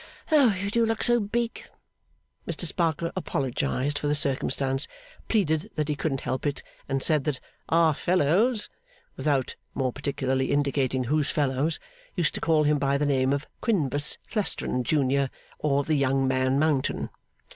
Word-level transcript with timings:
Oh, 0.31 0.55
you 0.55 0.71
do 0.71 0.83
look 0.83 1.03
so 1.03 1.19
big!' 1.19 1.63
Mr 2.47 2.65
Sparkler 2.65 3.11
apologised 3.15 3.99
for 3.99 4.07
the 4.07 4.15
circumstance, 4.15 4.87
pleaded 5.27 5.69
that 5.75 5.89
he 5.89 5.95
couldn't 5.95 6.21
help 6.21 6.47
it, 6.47 6.63
and 6.89 7.03
said 7.03 7.23
that 7.25 7.39
'our 7.69 7.93
fellows,' 7.93 8.67
without 9.15 9.55
more 9.75 9.93
particularly 9.93 10.49
indicating 10.49 11.03
whose 11.03 11.29
fellows, 11.29 11.79
used 12.15 12.33
to 12.33 12.41
call 12.41 12.63
him 12.63 12.79
by 12.79 12.97
the 12.97 13.05
name 13.05 13.31
of 13.31 13.45
Quinbus 13.61 14.17
Flestrin, 14.27 14.83
Junior, 14.83 15.29
or 15.59 15.83
the 15.83 15.93
Young 15.95 16.27
Man 16.27 16.57
Mountain. 16.57 17.11